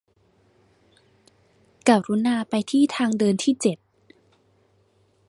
[1.89, 3.77] กรุณาไปที่ทางเดินที่เจ็ด